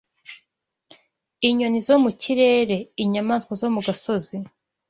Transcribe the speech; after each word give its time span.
Inyoni 1.47 1.79
zo 1.87 1.95
mu 2.03 2.11
kirere, 2.21 2.77
inyamaswa 3.03 3.51
zo 3.61 3.67
mu 3.73 3.81
gasozi 3.87 4.37